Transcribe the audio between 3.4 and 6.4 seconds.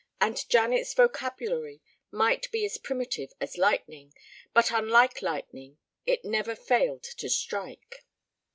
lightning, but unlike lightning it